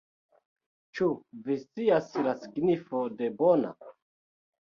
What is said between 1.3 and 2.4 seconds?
vi scias la